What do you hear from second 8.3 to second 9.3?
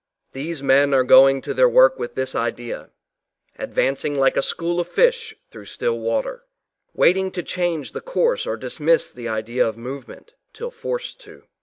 or dismiss the